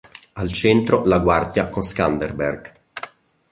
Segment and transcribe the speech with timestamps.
[0.33, 2.73] Al centro la guardia con Scanderbeg.